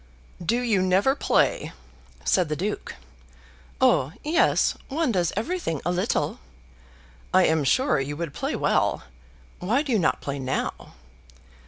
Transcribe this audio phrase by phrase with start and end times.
[0.43, 1.73] "Do you never play?"
[2.25, 2.95] said the Duke.
[3.79, 6.39] "Oh yes; one does everything a little."
[7.31, 9.03] "I am sure you would play well.
[9.59, 10.95] Why do you not play now?"